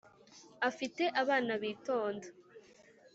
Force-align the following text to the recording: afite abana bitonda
afite 0.69 1.03
abana 1.21 1.53
bitonda 1.61 2.27